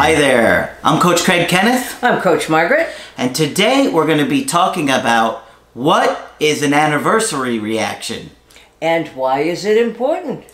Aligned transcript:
Hi 0.00 0.14
there, 0.14 0.78
I'm 0.84 1.00
Coach 1.00 1.24
Craig 1.24 1.48
Kenneth, 1.48 2.04
I'm 2.04 2.20
Coach 2.20 2.48
Margaret. 2.48 2.86
and 3.16 3.34
today 3.34 3.90
we're 3.92 4.06
going 4.06 4.24
to 4.24 4.30
be 4.30 4.44
talking 4.44 4.88
about 4.88 5.40
what 5.74 6.36
is 6.38 6.62
an 6.62 6.72
anniversary 6.72 7.58
reaction. 7.58 8.30
And 8.80 9.08
why 9.08 9.40
is 9.40 9.64
it 9.64 9.76
important? 9.76 10.44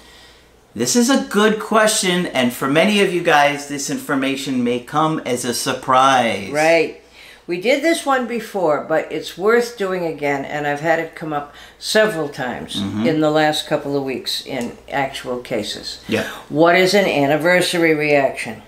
This 0.74 0.96
is 0.96 1.10
a 1.10 1.24
good 1.24 1.60
question, 1.60 2.24
and 2.24 2.54
for 2.54 2.68
many 2.68 3.02
of 3.02 3.12
you 3.12 3.22
guys, 3.22 3.68
this 3.68 3.90
information 3.90 4.64
may 4.64 4.80
come 4.80 5.18
as 5.26 5.44
a 5.44 5.52
surprise. 5.52 6.50
Right. 6.50 7.02
We 7.46 7.60
did 7.60 7.84
this 7.84 8.06
one 8.06 8.26
before, 8.26 8.86
but 8.88 9.12
it's 9.12 9.36
worth 9.36 9.76
doing 9.76 10.06
again, 10.06 10.46
and 10.46 10.66
I've 10.66 10.80
had 10.80 11.00
it 11.00 11.14
come 11.14 11.34
up 11.34 11.54
several 11.78 12.30
times 12.30 12.76
mm-hmm. 12.76 13.06
in 13.06 13.20
the 13.20 13.30
last 13.30 13.66
couple 13.66 13.94
of 13.94 14.04
weeks 14.04 14.46
in 14.46 14.78
actual 14.90 15.40
cases. 15.40 16.02
Yeah. 16.08 16.30
What 16.48 16.76
is 16.76 16.94
an 16.94 17.04
anniversary 17.04 17.92
reaction? 17.92 18.62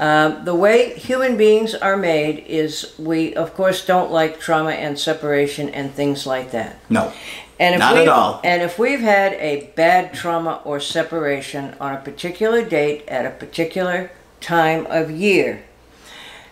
Um, 0.00 0.46
the 0.46 0.54
way 0.54 0.98
human 0.98 1.36
beings 1.36 1.74
are 1.74 1.98
made 1.98 2.38
is 2.46 2.94
we, 2.98 3.34
of 3.34 3.52
course, 3.52 3.84
don't 3.84 4.10
like 4.10 4.40
trauma 4.40 4.70
and 4.70 4.98
separation 4.98 5.68
and 5.68 5.92
things 5.92 6.26
like 6.26 6.52
that. 6.52 6.78
No. 6.88 7.12
And 7.58 7.74
if 7.74 7.80
Not 7.80 7.98
at 7.98 8.08
all. 8.08 8.40
And 8.42 8.62
if 8.62 8.78
we've 8.78 9.00
had 9.00 9.34
a 9.34 9.70
bad 9.76 10.14
trauma 10.14 10.62
or 10.64 10.80
separation 10.80 11.74
on 11.78 11.92
a 11.94 11.98
particular 11.98 12.64
date 12.64 13.06
at 13.06 13.26
a 13.26 13.30
particular 13.30 14.10
time 14.40 14.86
of 14.86 15.10
year, 15.10 15.64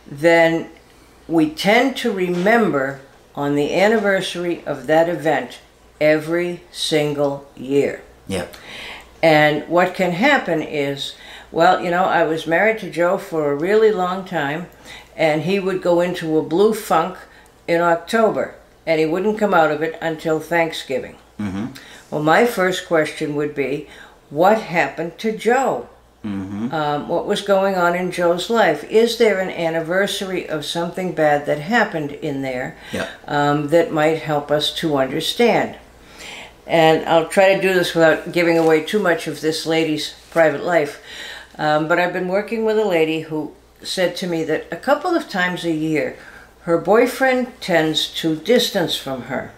then 0.07 0.69
we 1.27 1.49
tend 1.49 1.97
to 1.97 2.13
remember 2.13 3.01
on 3.35 3.55
the 3.55 3.75
anniversary 3.75 4.63
of 4.67 4.87
that 4.89 5.09
event 5.09 5.61
every 5.99 6.61
single 6.71 7.49
year. 7.57 8.03
Yep. 8.27 8.55
And 9.23 9.67
what 9.69 9.95
can 9.95 10.13
happen 10.13 10.61
is, 10.61 11.15
well, 11.51 11.83
you 11.83 11.91
know, 11.91 12.05
I 12.05 12.25
was 12.25 12.47
married 12.47 12.79
to 12.81 12.91
Joe 12.91 13.19
for 13.19 13.51
a 13.51 13.57
really 13.57 13.91
long 13.91 14.25
time, 14.25 14.67
and 15.17 15.43
he 15.43 15.59
would 15.59 15.83
go 15.83 16.01
into 16.01 16.39
a 16.39 16.43
blue 16.43 16.75
funk 16.75 17.17
in 17.67 17.81
October, 17.81 18.55
and 18.87 19.01
he 19.01 19.07
wouldn't 19.07 19.39
come 19.39 19.55
out 19.55 19.71
of 19.71 19.83
it 19.83 19.99
until 20.01 20.41
Thanksgiving. 20.41 21.17
Mm-hmm. 21.39 21.67
Well, 22.11 22.23
my 22.23 22.47
first 22.47 22.87
question 22.87 23.35
would 23.37 23.55
be, 23.55 23.89
what 24.31 24.61
happened 24.61 25.19
to 25.19 25.37
Joe? 25.37 25.89
Mm-hmm. 26.25 26.75
Um, 26.75 27.09
what 27.09 27.27
was 27.27 27.43
going 27.43 27.77
on 27.77 27.95
in 27.95 28.11
Joe's 28.11 28.51
life? 28.51 28.85
Is 28.85 29.19
there 29.19 29.39
an 29.39 29.51
anniversary 29.51 30.49
of 30.49 30.65
something 30.65 31.13
bad 31.13 31.47
that 31.47 31.61
happened 31.61 32.13
in 32.13 32.43
there 32.43 32.77
Yep. 32.93 33.09
um, 33.29 33.69
that 33.69 33.93
might 33.93 34.19
help 34.19 34.51
us 34.51 34.75
to 34.77 34.97
understand? 34.97 35.77
And 36.67 37.09
I'll 37.09 37.29
try 37.29 37.55
to 37.55 37.63
do 37.63 37.73
this 37.73 37.95
without 37.95 38.33
giving 38.33 38.59
away 38.59 38.83
too 38.83 38.99
much 38.99 39.27
of 39.27 39.41
this 39.41 39.65
lady's 39.65 40.15
private 40.31 40.65
life. 40.65 41.01
Um, 41.59 41.89
but 41.89 41.99
I've 41.99 42.13
been 42.13 42.29
working 42.29 42.65
with 42.65 42.79
a 42.79 42.85
lady 42.85 43.21
who 43.23 43.53
said 43.83 44.17
to 44.17 44.27
me 44.27 44.45
that 44.45 44.67
a 44.71 44.77
couple 44.77 45.15
of 45.15 45.29
times 45.29 45.65
a 45.65 45.73
year, 45.73 46.17
her 46.63 46.79
boyfriend 46.79 47.61
tends 47.61 48.09
to 48.15 48.37
distance 48.37 48.97
from 48.97 49.23
her. 49.23 49.53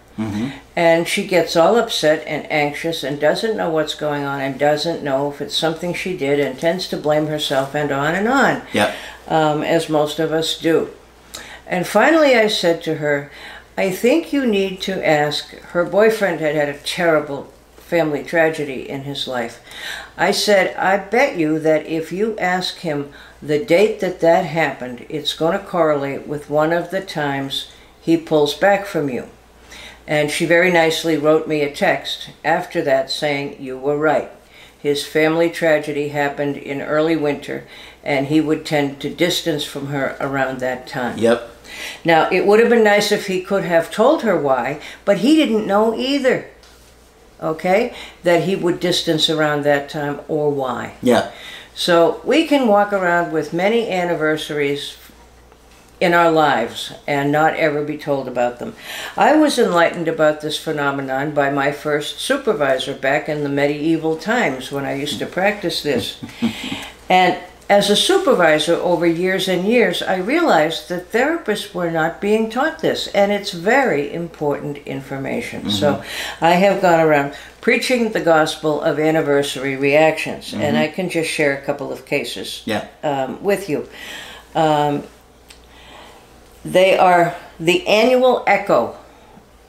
And 0.75 1.07
she 1.07 1.25
gets 1.25 1.55
all 1.55 1.77
upset 1.77 2.23
and 2.27 2.45
anxious 2.51 3.03
and 3.03 3.19
doesn't 3.19 3.57
know 3.57 3.71
what's 3.71 3.95
going 3.95 4.23
on 4.23 4.39
and 4.39 4.59
doesn't 4.59 5.03
know 5.03 5.31
if 5.31 5.41
it's 5.41 5.57
something 5.57 5.95
she 5.95 6.15
did 6.15 6.39
and 6.39 6.59
tends 6.59 6.87
to 6.89 6.97
blame 6.97 7.25
herself 7.25 7.73
and 7.73 7.91
on 7.91 8.13
and 8.13 8.27
on 8.27 8.61
Yep. 8.71 8.95
um, 9.27 9.63
as 9.63 9.89
most 9.89 10.19
of 10.19 10.31
us 10.31 10.59
do. 10.59 10.91
And 11.65 11.87
finally, 11.87 12.35
I 12.35 12.47
said 12.47 12.83
to 12.83 12.95
her, 12.95 13.31
I 13.75 13.89
think 13.89 14.31
you 14.31 14.45
need 14.45 14.79
to 14.81 15.07
ask. 15.07 15.49
Her 15.73 15.85
boyfriend 15.85 16.39
had 16.39 16.53
had 16.53 16.69
a 16.69 16.77
terrible 16.77 17.51
family 17.91 18.23
tragedy 18.23 18.89
in 18.89 19.01
his 19.01 19.27
life. 19.27 19.61
I 20.15 20.31
said, 20.31 20.73
I 20.77 20.95
bet 20.95 21.35
you 21.35 21.59
that 21.59 21.85
if 21.85 22.13
you 22.13 22.37
ask 22.37 22.77
him 22.77 23.11
the 23.41 23.63
date 23.63 23.99
that 23.99 24.21
that 24.21 24.45
happened, 24.45 25.05
it's 25.09 25.33
going 25.33 25.59
to 25.59 25.65
correlate 25.65 26.25
with 26.25 26.49
one 26.49 26.71
of 26.71 26.89
the 26.89 27.01
times 27.01 27.69
he 27.99 28.15
pulls 28.15 28.53
back 28.53 28.85
from 28.85 29.09
you. 29.09 29.27
And 30.07 30.31
she 30.31 30.45
very 30.45 30.71
nicely 30.71 31.17
wrote 31.17 31.49
me 31.49 31.63
a 31.63 31.75
text 31.75 32.29
after 32.45 32.81
that 32.83 33.11
saying, 33.11 33.61
You 33.61 33.77
were 33.77 33.97
right. 33.97 34.31
His 34.79 35.05
family 35.05 35.49
tragedy 35.49 36.07
happened 36.07 36.55
in 36.55 36.81
early 36.81 37.17
winter, 37.17 37.67
and 38.05 38.27
he 38.27 38.39
would 38.39 38.65
tend 38.65 39.01
to 39.01 39.13
distance 39.13 39.65
from 39.65 39.87
her 39.87 40.15
around 40.21 40.61
that 40.61 40.87
time. 40.87 41.17
Yep. 41.17 41.49
Now, 42.05 42.29
it 42.31 42.45
would 42.47 42.61
have 42.61 42.69
been 42.69 42.85
nice 42.85 43.11
if 43.11 43.27
he 43.27 43.41
could 43.41 43.65
have 43.65 43.91
told 43.91 44.21
her 44.21 44.39
why, 44.39 44.79
but 45.03 45.17
he 45.17 45.35
didn't 45.35 45.67
know 45.67 45.93
either. 45.93 46.47
Okay? 47.41 47.93
That 48.23 48.43
he 48.43 48.55
would 48.55 48.79
distance 48.79 49.29
around 49.29 49.63
that 49.63 49.89
time 49.89 50.21
or 50.27 50.51
why. 50.51 50.95
Yeah. 51.01 51.31
So 51.73 52.21
we 52.23 52.47
can 52.47 52.67
walk 52.67 52.93
around 52.93 53.31
with 53.31 53.53
many 53.53 53.89
anniversaries 53.89 54.97
in 56.01 56.15
our 56.15 56.31
lives 56.31 56.91
and 57.05 57.31
not 57.31 57.53
ever 57.55 57.83
be 57.83 57.97
told 57.97 58.27
about 58.27 58.57
them. 58.57 58.75
I 59.15 59.35
was 59.35 59.59
enlightened 59.59 60.07
about 60.07 60.41
this 60.41 60.57
phenomenon 60.57 61.31
by 61.31 61.51
my 61.51 61.71
first 61.71 62.19
supervisor 62.19 62.95
back 62.95 63.29
in 63.29 63.43
the 63.43 63.49
medieval 63.49 64.17
times 64.17 64.71
when 64.71 64.83
I 64.83 64.95
used 64.95 65.19
to 65.19 65.27
practice 65.27 65.83
this. 65.83 66.19
and 67.09 67.37
as 67.71 67.89
a 67.89 67.95
supervisor 67.95 68.75
over 68.75 69.07
years 69.07 69.47
and 69.47 69.65
years, 69.65 70.01
I 70.01 70.17
realized 70.17 70.89
that 70.89 71.09
therapists 71.09 71.73
were 71.73 71.89
not 71.89 72.19
being 72.19 72.49
taught 72.49 72.79
this, 72.79 73.07
and 73.15 73.31
it's 73.31 73.51
very 73.53 74.13
important 74.13 74.79
information. 74.79 75.69
So 75.69 76.03
I 76.41 76.55
have 76.55 76.81
gone 76.81 76.99
around 76.99 77.33
preaching 77.61 78.11
the 78.11 78.19
gospel 78.19 78.81
of 78.81 78.99
anniversary 78.99 79.77
reactions, 79.77 80.53
and 80.53 80.77
I 80.77 80.89
can 80.89 81.09
just 81.09 81.29
share 81.29 81.57
a 81.57 81.61
couple 81.61 81.93
of 81.93 82.05
cases 82.05 82.61
Yeah. 82.65 82.87
um, 83.03 83.41
with 83.41 83.69
you. 83.69 83.87
Um, 84.53 85.03
they 86.65 86.97
are 86.97 87.35
the 87.57 87.87
annual 87.87 88.43
echo 88.47 88.97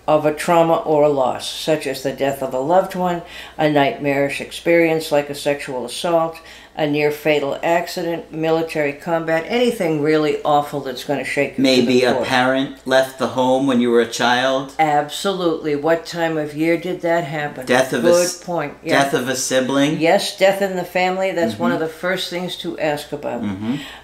of 0.08 0.26
a 0.26 0.34
trauma 0.34 0.76
or 0.78 1.04
a 1.04 1.08
loss, 1.08 1.48
such 1.48 1.86
as 1.86 2.02
the 2.02 2.12
death 2.12 2.42
of 2.42 2.52
a 2.52 2.58
loved 2.58 2.94
one, 2.94 3.22
a 3.56 3.70
nightmarish 3.70 4.40
experience 4.40 5.12
like 5.12 5.30
a 5.30 5.34
sexual 5.34 5.84
assault, 5.84 6.40
a 6.74 6.86
near 6.86 7.10
fatal 7.12 7.58
accident, 7.62 8.32
military 8.32 8.92
combat, 8.94 9.44
anything 9.46 10.00
really 10.02 10.42
awful 10.42 10.80
that's 10.80 11.04
going 11.04 11.18
to 11.18 11.24
shake 11.24 11.56
you. 11.58 11.62
Maybe 11.62 12.02
a 12.02 12.24
parent 12.24 12.84
left 12.86 13.18
the 13.18 13.28
home 13.28 13.66
when 13.66 13.80
you 13.80 13.90
were 13.90 14.00
a 14.00 14.08
child. 14.08 14.74
Absolutely. 14.78 15.76
What 15.76 16.06
time 16.06 16.36
of 16.38 16.56
year 16.56 16.76
did 16.78 17.02
that 17.02 17.24
happen? 17.24 17.66
Death 17.66 17.92
of 17.92 18.00
a 18.04 18.08
Good 18.08 18.24
s- 18.24 18.42
point. 18.42 18.74
Yeah. 18.82 19.02
Death 19.04 19.14
of 19.14 19.28
a 19.28 19.36
sibling. 19.36 20.00
Yes, 20.00 20.36
death 20.38 20.62
in 20.62 20.76
the 20.76 20.84
family. 20.84 21.30
That's 21.32 21.58
one 21.58 21.70
of 21.72 21.76
Mm-hmm. 21.78 21.86
the 21.86 21.92
first 21.92 22.30
things 22.30 22.56
to 22.58 22.78
ask 22.78 23.12
about. 23.12 23.42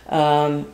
Um, 0.09 0.67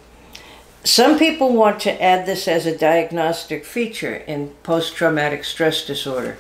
some 0.85 1.19
people 1.19 1.55
want 1.55 1.81
to 1.81 2.03
add 2.03 2.27
this 2.27 2.47
as 2.47 2.67
a 2.67 2.77
diagnostic 2.77 3.65
feature 3.65 4.17
in 4.17 4.51
post 4.63 4.95
traumatic 4.95 5.43
stress 5.45 5.85
disorder. 5.85 6.37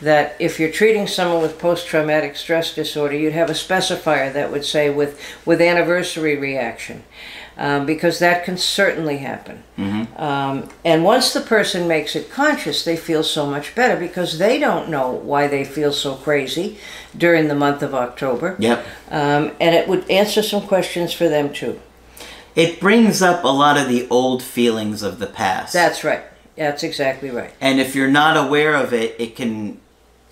That 0.00 0.36
if 0.38 0.60
you're 0.60 0.70
treating 0.70 1.08
someone 1.08 1.42
with 1.42 1.58
post 1.58 1.88
traumatic 1.88 2.36
stress 2.36 2.72
disorder, 2.72 3.16
you'd 3.16 3.32
have 3.32 3.50
a 3.50 3.54
specifier 3.54 4.32
that 4.32 4.52
would 4.52 4.64
say 4.64 4.88
with, 4.88 5.20
with 5.44 5.60
anniversary 5.60 6.36
reaction. 6.36 7.02
Um, 7.56 7.86
because 7.86 8.20
that 8.20 8.44
can 8.44 8.56
certainly 8.56 9.18
happen. 9.18 9.64
Um, 10.16 10.68
and 10.84 11.02
once 11.02 11.32
the 11.32 11.40
person 11.40 11.88
makes 11.88 12.14
it 12.14 12.30
conscious, 12.30 12.84
they 12.84 12.96
feel 12.96 13.24
so 13.24 13.46
much 13.50 13.74
better 13.74 13.98
because 13.98 14.38
they 14.38 14.60
don't 14.60 14.88
know 14.88 15.10
why 15.10 15.48
they 15.48 15.64
feel 15.64 15.92
so 15.92 16.14
crazy 16.14 16.78
during 17.16 17.48
the 17.48 17.56
month 17.56 17.82
of 17.82 17.96
October. 17.96 18.54
Yep. 18.60 18.86
Um, 19.10 19.50
and 19.60 19.74
it 19.74 19.88
would 19.88 20.08
answer 20.08 20.40
some 20.40 20.68
questions 20.68 21.12
for 21.12 21.28
them 21.28 21.52
too. 21.52 21.80
It 22.54 22.80
brings 22.80 23.22
up 23.22 23.44
a 23.44 23.48
lot 23.48 23.76
of 23.76 23.88
the 23.88 24.08
old 24.08 24.42
feelings 24.42 25.02
of 25.02 25.18
the 25.18 25.26
past. 25.26 25.72
That's 25.72 26.04
right. 26.04 26.22
That's 26.56 26.82
exactly 26.82 27.30
right. 27.30 27.52
and 27.60 27.78
if 27.78 27.94
you're 27.94 28.10
not 28.10 28.36
aware 28.36 28.74
of 28.74 28.92
it, 28.92 29.14
it 29.20 29.36
can 29.36 29.80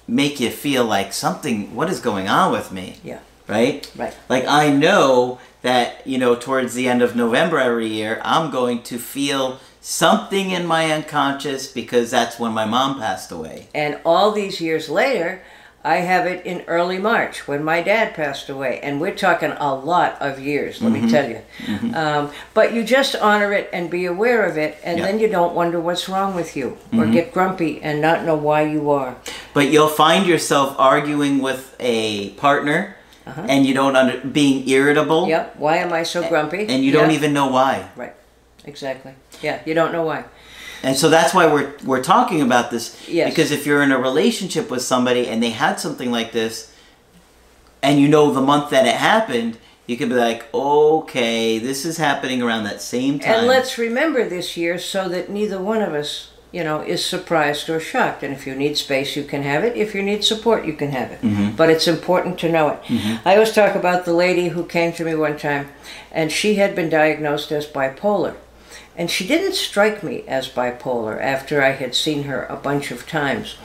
make 0.09 0.41
you 0.41 0.51
feel 0.51 0.85
like 0.85 1.13
something, 1.13 1.75
what 1.75 1.89
is 1.89 2.01
going 2.01 2.29
on 2.29 2.51
with 2.53 2.73
me? 2.73 2.97
Yeah. 3.05 3.21
Right? 3.47 3.89
Right. 3.97 4.15
Like 4.29 4.45
I 4.47 4.71
know 4.71 5.39
that, 5.63 6.05
you 6.07 6.19
know, 6.19 6.35
towards 6.35 6.75
the 6.75 6.89
end 6.89 7.03
of 7.03 7.15
November 7.15 7.59
every 7.59 7.87
year, 7.89 8.21
I'm 8.25 8.51
going 8.51 8.83
to 8.85 8.99
feel 8.99 9.61
something 9.81 10.51
in 10.51 10.67
my 10.67 10.91
unconscious 10.91 11.69
because 11.71 12.11
that's 12.11 12.41
when 12.41 12.53
my 12.53 12.65
mom 12.65 12.99
passed 12.99 13.31
away. 13.31 13.69
And 13.73 14.01
all 14.05 14.33
these 14.33 14.61
years 14.61 14.89
later, 14.89 15.43
I 15.87 15.99
have 15.99 16.27
it 16.27 16.44
in 16.44 16.62
early 16.67 16.99
March 16.99 17.47
when 17.47 17.62
my 17.62 17.81
dad 17.81 18.12
passed 18.15 18.49
away. 18.49 18.81
And 18.83 19.00
we're 19.00 19.15
talking 19.15 19.53
a 19.53 19.73
lot 19.73 20.21
of 20.21 20.41
years, 20.41 20.83
let 20.83 20.93
Mm-hmm. 20.93 21.05
me 21.06 21.11
tell 21.12 21.29
you. 21.31 21.41
Um, 21.94 22.31
but 22.55 22.73
you 22.75 22.83
just 22.83 23.15
honor 23.15 23.53
it 23.53 23.71
and 23.73 23.88
be 23.88 24.05
aware 24.06 24.43
of 24.50 24.59
it, 24.59 24.77
and. 24.83 24.99
Mm-hmm. 24.99 25.06
then 25.06 25.21
you 25.21 25.29
don't 25.29 25.55
wonder 25.55 25.79
what's 25.79 26.09
wrong 26.09 26.35
with 26.35 26.56
you 26.56 26.77
or 26.99 27.06
get 27.06 27.33
grumpy 27.33 27.81
and 27.83 28.00
not 28.00 28.25
know 28.25 28.35
why 28.35 28.62
you 28.62 28.91
are. 28.91 29.15
But 29.55 29.71
you'll 29.71 29.94
find 30.06 30.27
yourself 30.27 30.75
arguing 30.79 31.38
with 31.41 31.77
a 31.79 32.31
partner 32.31 32.97
and 33.25 33.65
you 33.67 33.73
don't 33.75 33.94
under 33.94 34.19
being 34.27 34.69
irritable 34.69 35.23
Uh-huh. 35.23 35.37
Yep. 35.37 35.56
Why 35.65 35.77
am 35.85 35.93
I 35.93 36.03
so 36.03 36.29
grumpy? 36.29 36.67
and 36.67 36.83
you 36.85 36.91
don't 36.91 37.12
even 37.12 37.33
know 37.33 37.47
why. 37.47 37.88
Right. 37.94 38.15
Exactly. 38.65 39.12
Yeah. 39.43 39.61
You 39.65 39.75
don't 39.75 39.93
know 39.93 40.03
why. 40.11 40.25
And 40.87 40.97
so 40.97 41.09
that's 41.09 41.35
why 41.35 41.47
we're 41.53 41.73
we're 41.85 42.03
talking 42.03 42.41
about 42.41 42.71
this 42.71 42.97
Yes. 43.09 43.29
because 43.29 43.50
if 43.50 43.67
you're 43.67 43.83
in 43.83 43.91
a 43.91 43.99
relationship 43.99 44.71
with 44.71 44.83
somebody 44.83 45.27
and 45.27 45.43
they 45.43 45.50
had 45.50 45.81
something 45.81 46.12
like 46.12 46.31
this 46.31 46.73
and 47.83 47.99
you 48.00 48.06
know 48.06 48.33
the 48.33 48.41
month 48.41 48.71
that 48.71 48.87
it 48.87 48.94
happened, 48.94 49.59
you 49.88 49.97
could 49.97 50.09
be 50.09 50.15
like, 50.15 50.53
"Okay, 50.55 51.59
this 51.59 51.85
is 51.85 51.97
happening 51.97 52.41
around 52.41 52.65
that 52.65 52.81
same 52.81 53.19
time." 53.19 53.35
And 53.35 53.47
let's 53.49 53.79
remember 53.79 54.29
this 54.29 54.56
year 54.56 54.79
so 54.79 55.09
that 55.09 55.29
neither 55.29 55.59
one 55.61 55.83
of 55.83 55.93
us, 55.93 56.31
you 56.53 56.62
know, 56.62 56.81
is 56.81 57.05
surprised 57.05 57.69
or 57.69 57.81
shocked. 57.81 58.23
And 58.23 58.33
if 58.33 58.47
you 58.47 58.55
need 58.55 58.77
space, 58.77 59.17
you 59.17 59.25
can 59.25 59.43
have 59.43 59.65
it. 59.65 59.77
If 59.77 59.93
you 59.93 60.03
need 60.03 60.23
support, 60.25 60.65
you 60.65 60.73
can 60.73 60.91
have 60.93 61.11
it. 61.11 61.21
Mm-hmm. 61.21 61.56
But 61.56 61.71
it's 61.71 61.88
important 61.88 62.38
to 62.41 62.49
know 62.49 62.69
it. 62.69 62.83
Mm-hmm. 62.85 63.29
I 63.29 63.35
always 63.35 63.53
talk 63.53 63.75
about 63.75 64.05
the 64.05 64.15
lady 64.15 64.49
who 64.49 64.65
came 64.65 64.93
to 64.93 65.05
me 65.05 65.15
one 65.17 65.37
time, 65.37 65.69
and 66.12 66.31
she 66.31 66.55
had 66.55 66.75
been 66.77 66.88
diagnosed 66.88 67.50
as 67.50 67.67
bipolar. 67.67 68.35
And 68.96 69.11
she 69.11 69.26
didn't 69.26 69.55
strike 69.55 70.02
me 70.02 70.25
as 70.26 70.49
bipolar 70.49 71.20
after 71.20 71.62
I 71.62 71.70
had 71.73 71.94
seen 71.94 72.25
her 72.25 72.44
a 72.46 72.56
bunch 72.56 72.90
of 72.90 73.06
times. 73.06 73.56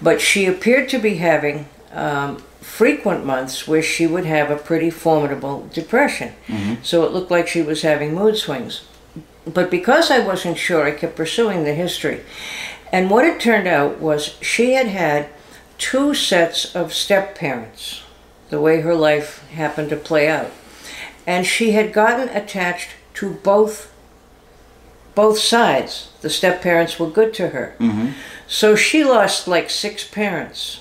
But 0.00 0.20
she 0.20 0.46
appeared 0.46 0.88
to 0.90 0.98
be 0.98 1.16
having 1.16 1.68
um, 1.92 2.38
frequent 2.60 3.24
months 3.24 3.68
where 3.68 3.82
she 3.82 4.06
would 4.06 4.26
have 4.26 4.50
a 4.50 4.56
pretty 4.56 4.90
formidable 4.90 5.68
depression. 5.72 6.32
So 6.82 7.04
it 7.04 7.12
looked 7.12 7.30
like 7.30 7.48
she 7.48 7.62
was 7.62 7.82
having 7.82 8.14
mood 8.14 8.36
swings. 8.36 8.82
But 9.46 9.70
because 9.70 10.10
I 10.10 10.20
wasn't 10.20 10.58
sure, 10.58 10.84
I 10.84 10.90
kept 10.92 11.16
pursuing 11.16 11.64
the 11.64 11.74
history. 11.74 12.20
And 12.92 13.10
what 13.10 13.24
it 13.24 13.40
turned 13.40 13.68
out 13.68 14.00
was 14.00 14.36
she 14.40 14.72
had 14.72 14.86
had 14.86 15.28
two 15.78 16.14
sets 16.14 16.74
of 16.74 16.94
step 16.94 17.34
parents, 17.36 18.02
the 18.50 18.60
way 18.60 18.80
her 18.80 18.94
life 18.94 19.46
happened 19.50 19.90
to 19.90 19.96
play 19.96 20.28
out. 20.28 20.50
And 21.26 21.46
she 21.46 21.72
had 21.72 21.92
gotten 21.92 22.28
attached 22.28 22.90
to 23.14 23.30
both 23.30 23.93
both 25.14 25.38
sides. 25.38 26.08
The 26.20 26.30
step 26.30 26.62
parents 26.62 26.98
were 26.98 27.08
good 27.08 27.34
to 27.34 27.48
her. 27.48 27.74
So 28.46 28.76
she 28.76 29.04
lost 29.04 29.48
like 29.48 29.70
six 29.70 30.06
parents 30.06 30.80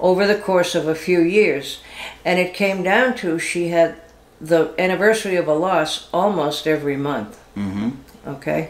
over 0.00 0.26
the 0.26 0.38
course 0.38 0.74
of 0.74 0.86
a 0.86 0.94
few 0.94 1.20
years. 1.20 1.80
And 2.24 2.38
it 2.38 2.54
came 2.54 2.82
down 2.82 3.16
to 3.16 3.38
she 3.38 3.68
had 3.68 4.00
the 4.40 4.72
anniversary 4.78 5.36
of 5.36 5.48
a 5.48 5.54
loss 5.54 6.08
almost 6.12 6.66
every 6.66 6.96
month. 6.96 7.38
hmm 7.54 7.90
Okay? 8.28 8.68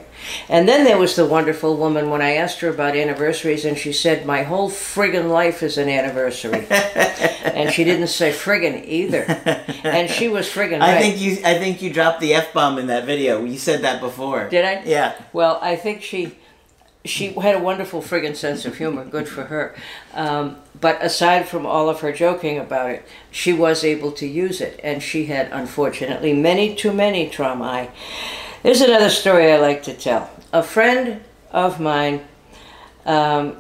And 0.49 0.69
then 0.69 0.85
there 0.85 0.99
was 0.99 1.17
the 1.17 1.27
wonderful 1.27 1.77
woman 1.77 2.11
when 2.11 2.23
I 2.23 2.35
asked 2.35 2.61
her 2.61 2.69
about 2.69 2.97
anniversaries, 2.97 3.65
and 3.65 3.77
she 3.77 3.93
said, 3.93 4.25
My 4.25 4.45
whole 4.45 4.71
friggin' 4.71 5.31
life 5.31 5.65
is 5.65 5.77
an 5.79 5.89
anniversary. 5.89 6.65
and 6.71 7.73
she 7.73 7.83
didn't 7.83 8.07
say 8.07 8.31
friggin' 8.31 8.87
either. 8.87 9.25
And 9.83 10.09
she 10.09 10.29
was 10.29 10.49
friggin' 10.49 10.81
I 10.81 10.95
right. 10.95 11.01
think 11.01 11.21
you 11.21 11.39
I 11.45 11.59
think 11.59 11.83
you 11.83 11.93
dropped 11.93 12.21
the 12.21 12.35
F 12.35 12.53
bomb 12.53 12.79
in 12.79 12.87
that 12.87 13.05
video. 13.05 13.45
You 13.45 13.59
said 13.59 13.83
that 13.83 14.01
before. 14.01 14.49
Did 14.49 14.65
I? 14.65 14.83
Yeah. 14.85 15.21
Well, 15.33 15.59
I 15.61 15.75
think 15.75 16.03
she 16.03 16.37
she 17.05 17.29
had 17.33 17.57
a 17.57 17.61
wonderful 17.61 18.01
friggin' 18.01 18.37
sense 18.37 18.65
of 18.65 18.77
humor. 18.77 19.05
Good 19.05 19.29
for 19.29 19.45
her. 19.45 19.75
Um, 20.15 20.57
but 20.81 21.03
aside 21.03 21.49
from 21.49 21.67
all 21.67 21.89
of 21.89 22.01
her 22.01 22.13
joking 22.13 22.59
about 22.59 22.91
it, 22.91 23.05
she 23.31 23.53
was 23.53 23.83
able 23.83 24.13
to 24.13 24.27
use 24.27 24.61
it, 24.61 24.79
and 24.85 25.03
she 25.03 25.27
had 25.27 25.51
unfortunately 25.51 26.33
many 26.33 26.77
too 26.77 26.93
many 26.93 27.29
trauma. 27.29 27.89
There's 28.63 28.81
another 28.81 29.11
story 29.11 29.53
I 29.53 29.59
like 29.59 29.83
to 29.85 29.95
tell. 29.95 30.31
A 30.53 30.63
friend 30.63 31.23
of 31.53 31.79
mine, 31.79 32.25
um, 33.07 33.57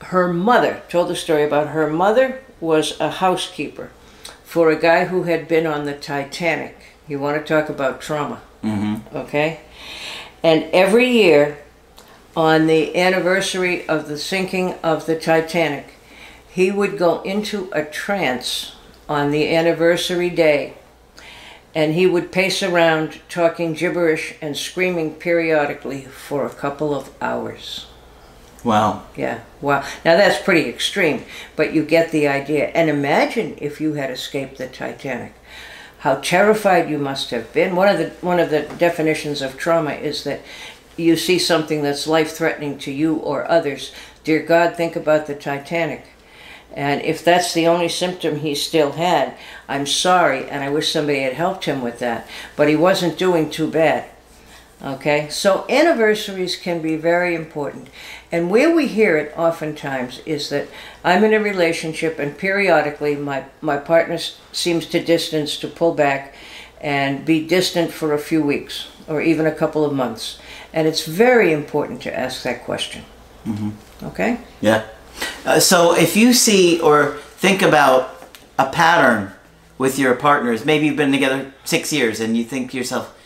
her 0.00 0.32
mother 0.32 0.82
told 0.88 1.10
a 1.10 1.16
story 1.16 1.44
about 1.44 1.68
her 1.68 1.88
mother 1.88 2.42
was 2.60 2.98
a 3.00 3.10
housekeeper 3.10 3.90
for 4.44 4.70
a 4.70 4.80
guy 4.80 5.04
who 5.04 5.24
had 5.24 5.46
been 5.46 5.66
on 5.66 5.84
the 5.84 5.94
Titanic. 5.94 6.76
You 7.06 7.20
want 7.20 7.38
to 7.38 7.46
talk 7.46 7.68
about 7.68 8.00
trauma? 8.00 8.42
Mm-hmm. 8.64 9.16
okay? 9.16 9.60
And 10.42 10.64
every 10.72 11.08
year, 11.08 11.58
on 12.36 12.66
the 12.66 12.96
anniversary 12.96 13.86
of 13.88 14.08
the 14.08 14.18
sinking 14.18 14.74
of 14.82 15.06
the 15.06 15.18
Titanic, 15.18 15.94
he 16.48 16.70
would 16.70 16.98
go 16.98 17.22
into 17.22 17.70
a 17.72 17.84
trance 17.84 18.74
on 19.08 19.30
the 19.30 19.54
anniversary 19.54 20.30
day, 20.30 20.74
and 21.78 21.94
he 21.94 22.08
would 22.08 22.32
pace 22.32 22.60
around 22.60 23.20
talking 23.28 23.72
gibberish 23.72 24.34
and 24.42 24.56
screaming 24.56 25.14
periodically 25.14 26.00
for 26.00 26.44
a 26.44 26.50
couple 26.50 26.92
of 26.92 27.08
hours. 27.22 27.86
Wow. 28.64 29.04
Yeah, 29.16 29.42
wow. 29.60 29.84
Now 30.04 30.16
that's 30.16 30.42
pretty 30.42 30.68
extreme, 30.68 31.22
but 31.54 31.72
you 31.72 31.84
get 31.84 32.10
the 32.10 32.26
idea. 32.26 32.66
And 32.74 32.90
imagine 32.90 33.56
if 33.58 33.80
you 33.80 33.92
had 33.92 34.10
escaped 34.10 34.58
the 34.58 34.66
Titanic. 34.66 35.34
How 36.00 36.16
terrified 36.16 36.90
you 36.90 36.98
must 36.98 37.30
have 37.30 37.52
been. 37.52 37.76
One 37.76 37.86
of 37.86 37.98
the 37.98 38.08
one 38.26 38.40
of 38.40 38.50
the 38.50 38.62
definitions 38.62 39.40
of 39.40 39.56
trauma 39.56 39.92
is 39.92 40.24
that 40.24 40.40
you 40.96 41.16
see 41.16 41.38
something 41.38 41.84
that's 41.84 42.08
life-threatening 42.08 42.78
to 42.78 42.90
you 42.90 43.14
or 43.18 43.48
others. 43.48 43.92
Dear 44.24 44.42
God, 44.42 44.74
think 44.74 44.96
about 44.96 45.28
the 45.28 45.36
Titanic. 45.36 46.06
And 46.74 47.02
if 47.02 47.24
that's 47.24 47.54
the 47.54 47.66
only 47.66 47.88
symptom 47.88 48.40
he 48.40 48.54
still 48.54 48.92
had, 48.92 49.34
I'm 49.68 49.86
sorry, 49.86 50.48
and 50.48 50.62
I 50.62 50.70
wish 50.70 50.92
somebody 50.92 51.20
had 51.20 51.32
helped 51.32 51.64
him 51.64 51.82
with 51.82 51.98
that. 51.98 52.28
But 52.56 52.68
he 52.68 52.76
wasn't 52.76 53.18
doing 53.18 53.50
too 53.50 53.70
bad. 53.70 54.08
Okay, 54.80 55.28
so 55.28 55.66
anniversaries 55.68 56.54
can 56.54 56.80
be 56.80 56.94
very 56.94 57.34
important. 57.34 57.88
And 58.30 58.48
where 58.48 58.72
we 58.72 58.86
hear 58.86 59.16
it 59.16 59.36
oftentimes 59.36 60.20
is 60.24 60.50
that 60.50 60.68
I'm 61.02 61.24
in 61.24 61.34
a 61.34 61.40
relationship 61.40 62.20
and 62.20 62.38
periodically 62.38 63.16
my, 63.16 63.46
my 63.60 63.78
partner 63.78 64.18
seems 64.52 64.86
to 64.86 65.02
distance, 65.02 65.56
to 65.58 65.68
pull 65.68 65.94
back, 65.94 66.34
and 66.80 67.24
be 67.24 67.44
distant 67.44 67.90
for 67.90 68.12
a 68.12 68.18
few 68.18 68.40
weeks 68.40 68.86
or 69.08 69.20
even 69.20 69.46
a 69.46 69.54
couple 69.54 69.84
of 69.84 69.92
months. 69.92 70.38
And 70.72 70.86
it's 70.86 71.04
very 71.04 71.52
important 71.52 72.00
to 72.02 72.16
ask 72.16 72.44
that 72.44 72.64
question. 72.64 73.04
Mm-hmm. 73.46 73.70
Okay? 74.06 74.38
Yeah. 74.60 74.84
Uh, 75.48 75.58
so 75.58 75.96
if 75.96 76.14
you 76.14 76.34
see 76.34 76.78
or 76.78 77.16
think 77.40 77.62
about 77.62 78.22
a 78.58 78.68
pattern 78.70 79.32
with 79.78 79.98
your 79.98 80.14
partners, 80.14 80.66
maybe 80.66 80.84
you've 80.84 80.96
been 80.96 81.10
together 81.10 81.50
six 81.64 81.90
years 81.90 82.20
and 82.20 82.36
you 82.36 82.44
think 82.44 82.70
to 82.70 82.76
yourself, 82.76 83.16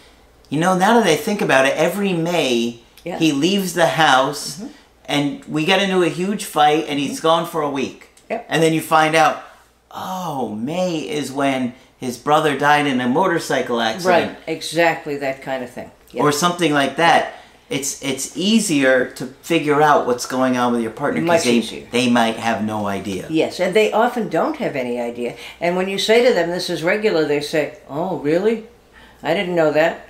you 0.49 0.61
know, 0.61 0.79
now 0.79 1.00
that 1.00 1.07
I 1.09 1.17
think 1.17 1.41
about 1.43 1.67
it, 1.67 1.75
every 1.76 2.12
May 2.12 2.79
Yeah. 3.02 3.19
he 3.19 3.33
leaves 3.33 3.75
the 3.75 3.87
house 3.88 4.62
and 5.07 5.45
we 5.47 5.64
get 5.64 5.83
into 5.83 6.02
a 6.05 6.09
huge 6.09 6.45
fight 6.45 6.85
and 6.88 7.00
he's 7.00 7.19
gone 7.19 7.45
for 7.45 7.61
a 7.61 7.69
week. 7.71 8.11
Yep. 8.31 8.47
And 8.49 8.62
then 8.62 8.73
you 8.73 8.81
find 8.81 9.17
out, 9.17 9.43
oh, 9.91 10.50
May 10.55 10.99
is 11.00 11.33
when 11.33 11.75
his 11.99 12.17
brother 12.19 12.57
died 12.57 12.87
in 12.87 13.00
a 13.00 13.09
motorcycle 13.09 13.81
accident 13.81 14.29
Right, 14.37 14.38
exactly 14.47 15.17
that 15.17 15.43
kind 15.43 15.64
of 15.64 15.71
thing. 15.71 15.91
Yeah. 16.12 16.23
or 16.23 16.31
something 16.31 16.73
like 16.73 16.95
that. 16.99 17.35
It's 17.73 18.02
it's 18.02 18.37
easier 18.37 19.11
to 19.12 19.26
figure 19.41 19.81
out 19.81 20.07
what's 20.07 20.26
going 20.26 20.59
on 20.59 20.73
with 20.73 20.83
your 20.83 20.91
partner 20.91 21.23
because 21.23 21.45
they, 21.45 21.55
easier. 21.55 21.87
they 21.91 22.11
might 22.11 22.37
have 22.37 22.62
no 22.62 22.87
idea. 22.87 23.26
Yes, 23.31 23.61
and 23.61 23.75
they 23.75 23.91
often 23.93 24.29
don't 24.29 24.59
have 24.59 24.76
any 24.76 25.00
idea. 25.00 25.37
And 25.59 25.75
when 25.76 25.88
you 25.88 25.99
say 25.99 26.23
to 26.26 26.35
them, 26.35 26.50
this 26.50 26.69
is 26.69 26.83
regular, 26.83 27.25
they 27.25 27.41
say, 27.41 27.79
oh, 27.88 28.19
really? 28.19 28.67
I 29.23 29.33
didn't 29.33 29.55
know 29.55 29.73
that. 29.73 30.07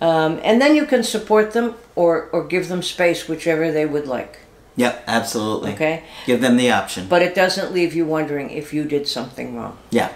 Um, 0.00 0.40
and 0.42 0.60
then 0.60 0.74
you 0.74 0.86
can 0.86 1.02
support 1.04 1.52
them 1.52 1.74
or, 1.94 2.30
or 2.32 2.44
give 2.44 2.68
them 2.68 2.82
space, 2.82 3.28
whichever 3.28 3.70
they 3.70 3.86
would 3.86 4.06
like. 4.06 4.38
Yep, 4.76 5.04
absolutely. 5.06 5.72
Okay? 5.74 6.04
Give 6.26 6.40
them 6.40 6.56
the 6.56 6.70
option. 6.72 7.06
But 7.08 7.22
it 7.22 7.34
doesn't 7.34 7.72
leave 7.72 7.94
you 7.94 8.06
wondering 8.06 8.50
if 8.50 8.72
you 8.72 8.84
did 8.84 9.06
something 9.06 9.54
wrong. 9.54 9.76
yeah. 9.90 10.10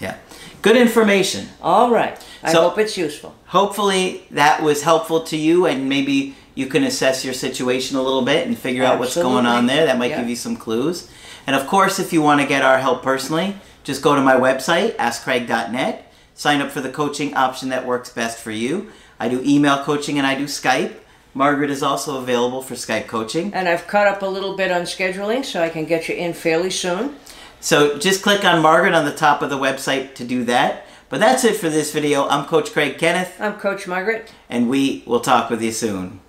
Yeah. 0.00 0.16
Good 0.62 0.76
information. 0.76 1.48
All 1.62 1.90
right. 1.90 2.16
I 2.42 2.52
So- 2.52 2.62
hope 2.62 2.78
it's 2.78 2.96
useful. 2.96 3.34
Hopefully 3.46 4.22
that 4.30 4.62
was 4.62 4.82
helpful 4.82 5.20
to 5.24 5.36
you 5.36 5.66
and 5.66 5.88
maybe 5.88 6.34
you 6.54 6.66
can 6.66 6.82
assess 6.84 7.24
your 7.24 7.34
situation 7.34 7.96
a 7.96 8.02
little 8.02 8.22
bit 8.22 8.46
and 8.46 8.58
figure 8.58 8.84
out 8.84 8.98
what's 8.98 9.14
going 9.14 9.46
on 9.46 9.66
there. 9.66 9.86
That 9.86 9.98
might 9.98 10.10
Yeah. 10.10 10.20
give 10.20 10.28
you 10.30 10.36
some 10.36 10.56
clues. 10.56 11.08
And 11.46 11.54
of 11.54 11.66
course, 11.66 11.98
if 11.98 12.12
you 12.12 12.22
want 12.22 12.40
to 12.40 12.46
get 12.46 12.62
our 12.62 12.78
help 12.78 13.02
personally, 13.02 13.56
just 13.84 14.02
go 14.02 14.14
to 14.16 14.20
my 14.20 14.34
website, 14.34 14.96
askcraig.net, 14.96 16.10
sign 16.34 16.60
up 16.60 16.70
for 16.70 16.80
the 16.80 16.88
coaching 16.88 17.34
option 17.34 17.68
that 17.68 17.86
works 17.86 18.08
best 18.10 18.38
for 18.38 18.50
you. 18.50 18.88
I 19.20 19.28
do 19.28 19.40
email 19.44 19.78
coaching 19.78 20.18
and 20.18 20.26
I 20.26 20.34
do 20.34 20.44
Skype. 20.44 20.92
Margaret 21.34 21.70
is 21.70 21.82
also 21.82 22.16
available 22.16 22.62
for 22.62 22.74
Skype 22.74 23.06
coaching. 23.06 23.52
And 23.54 23.68
I've 23.68 23.86
caught 23.86 24.06
up 24.06 24.22
a 24.22 24.26
little 24.26 24.56
bit 24.56 24.72
on 24.72 24.82
scheduling, 24.82 25.44
so 25.44 25.62
I 25.62 25.68
can 25.68 25.84
get 25.84 26.08
you 26.08 26.14
in 26.14 26.32
fairly 26.32 26.70
soon. 26.70 27.14
So 27.66 27.98
just 27.98 28.22
click 28.22 28.44
on 28.44 28.62
Margaret 28.62 28.94
on 28.94 29.06
the 29.06 29.12
top 29.12 29.42
of 29.42 29.50
the 29.50 29.58
website 29.58 30.14
to 30.14 30.24
do 30.24 30.44
that. 30.44 30.86
But 31.08 31.18
that's 31.18 31.42
it 31.42 31.56
for 31.56 31.68
this 31.68 31.92
video. 31.92 32.28
I'm 32.28 32.46
Coach 32.46 32.72
Craig 32.72 32.96
Kenneth, 32.96 33.40
I'm 33.40 33.54
Coach 33.58 33.88
Margaret. 33.88 34.32
and 34.48 34.70
we 34.70 35.02
will 35.04 35.18
talk 35.18 35.50
with 35.50 35.60
you 35.60 35.72
soon. 35.72 36.20